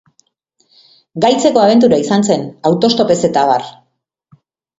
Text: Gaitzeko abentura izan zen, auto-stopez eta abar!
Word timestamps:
Gaitzeko 1.25 1.61
abentura 1.63 1.99
izan 2.05 2.25
zen, 2.31 2.47
auto-stopez 2.71 3.19
eta 3.29 3.45
abar! 3.45 3.71